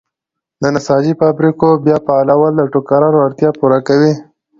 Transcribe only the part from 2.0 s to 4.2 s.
فعالول د ټوکرانو اړتیا پوره کوي.